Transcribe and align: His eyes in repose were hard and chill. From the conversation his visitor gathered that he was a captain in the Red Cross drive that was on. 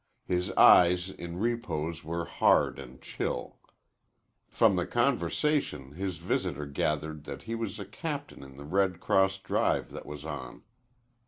His 0.25 0.51
eyes 0.53 1.11
in 1.11 1.37
repose 1.37 2.03
were 2.03 2.25
hard 2.25 2.79
and 2.79 2.99
chill. 3.03 3.59
From 4.49 4.75
the 4.75 4.87
conversation 4.87 5.91
his 5.91 6.17
visitor 6.17 6.65
gathered 6.65 7.25
that 7.25 7.43
he 7.43 7.53
was 7.53 7.77
a 7.77 7.85
captain 7.85 8.41
in 8.41 8.57
the 8.57 8.65
Red 8.65 8.99
Cross 8.99 9.41
drive 9.41 9.91
that 9.91 10.07
was 10.07 10.25
on. 10.25 10.63